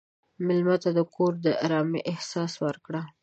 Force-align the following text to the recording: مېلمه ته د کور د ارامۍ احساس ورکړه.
مېلمه 0.45 0.75
ته 0.83 0.89
د 0.97 0.99
کور 1.15 1.33
د 1.45 1.47
ارامۍ 1.65 2.01
احساس 2.11 2.51
ورکړه. 2.63 3.01